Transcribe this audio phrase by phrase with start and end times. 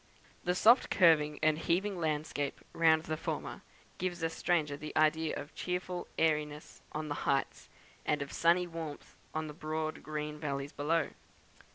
[0.43, 3.61] The soft curving and heaving landscape round the former
[3.99, 7.69] gives a stranger the idea of cheerful airiness on the heights,
[8.03, 11.09] and of sunny warmth in the broad green valleys below.